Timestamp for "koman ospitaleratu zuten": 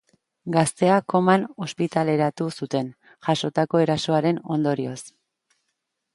1.13-2.91